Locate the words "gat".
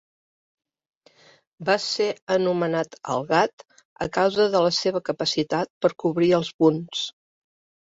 3.33-3.67